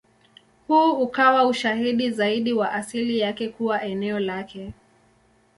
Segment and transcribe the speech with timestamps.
[0.67, 4.73] Huu ukawa ushahidi zaidi wa asili yake kuwa eneo lake.